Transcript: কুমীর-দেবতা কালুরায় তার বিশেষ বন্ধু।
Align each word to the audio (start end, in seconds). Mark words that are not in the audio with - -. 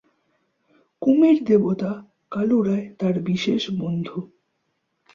কুমীর-দেবতা 1.01 1.91
কালুরায় 2.31 2.85
তার 2.99 3.15
বিশেষ 3.21 3.61
বন্ধু। 3.79 4.17